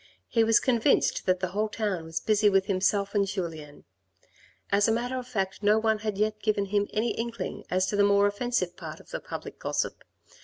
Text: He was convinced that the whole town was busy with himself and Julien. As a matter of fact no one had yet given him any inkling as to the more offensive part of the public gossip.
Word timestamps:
He 0.27 0.43
was 0.43 0.59
convinced 0.59 1.27
that 1.27 1.41
the 1.41 1.49
whole 1.49 1.69
town 1.69 2.05
was 2.05 2.19
busy 2.19 2.49
with 2.49 2.65
himself 2.65 3.13
and 3.13 3.27
Julien. 3.27 3.83
As 4.71 4.87
a 4.87 4.91
matter 4.91 5.15
of 5.19 5.27
fact 5.27 5.61
no 5.61 5.77
one 5.77 5.99
had 5.99 6.17
yet 6.17 6.41
given 6.41 6.65
him 6.65 6.87
any 6.91 7.11
inkling 7.11 7.65
as 7.69 7.85
to 7.85 7.95
the 7.95 8.03
more 8.03 8.25
offensive 8.25 8.75
part 8.75 8.99
of 8.99 9.11
the 9.11 9.19
public 9.19 9.59
gossip. 9.59 10.03